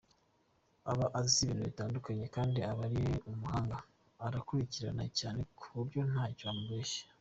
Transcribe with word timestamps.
Aba 0.91 1.05
azi 1.19 1.37
ibintu 1.43 1.63
bitandukanye 1.69 2.25
kandi 2.35 2.59
aba 2.71 2.83
ari 2.87 3.03
umuhanga, 3.31 3.75
arakukirikira 4.25 4.89
cyane 5.19 5.39
ku 5.57 5.65
buryo 5.75 5.99
ntacyo 6.11 6.45
wamubeshya. 6.49 7.03